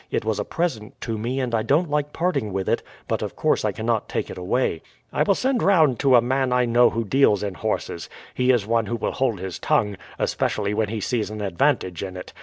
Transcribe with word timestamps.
It 0.09 0.25
was 0.25 0.39
a 0.39 0.43
present 0.43 0.99
to 1.01 1.15
me, 1.15 1.39
and 1.39 1.53
I 1.53 1.61
don't 1.61 1.87
like 1.87 2.11
parting 2.11 2.51
with 2.51 2.67
it. 2.67 2.81
But 3.07 3.21
of 3.21 3.35
course 3.35 3.63
I 3.63 3.71
cannot 3.71 4.09
take 4.09 4.31
it 4.31 4.37
away." 4.39 4.81
"I 5.13 5.21
will 5.21 5.35
send 5.35 5.61
round 5.61 5.89
word 5.89 5.99
to 5.99 6.15
a 6.15 6.21
man 6.23 6.51
I 6.51 6.65
know 6.65 6.89
who 6.89 7.03
deals 7.05 7.43
in 7.43 7.53
horses. 7.53 8.09
He 8.33 8.49
is 8.51 8.65
one 8.65 8.87
who 8.87 8.95
will 8.95 9.11
hold 9.11 9.37
his 9.39 9.59
tongue, 9.59 9.97
especially 10.17 10.73
when 10.73 10.89
he 10.89 11.01
sees 11.01 11.29
an 11.29 11.39
advantage 11.41 12.01
in 12.01 12.17
it. 12.17 12.33